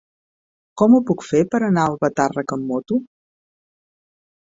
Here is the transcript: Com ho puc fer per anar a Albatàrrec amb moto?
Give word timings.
Com 0.81 0.95
ho 0.95 1.01
puc 1.09 1.27
fer 1.27 1.43
per 1.53 1.61
anar 1.69 1.83
a 1.85 1.93
Albatàrrec 1.93 2.57
amb 2.59 2.69
moto? 2.73 3.01